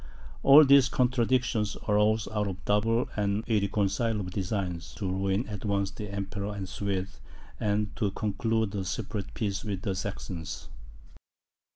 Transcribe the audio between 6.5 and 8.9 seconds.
and the Swedes, and to conclude a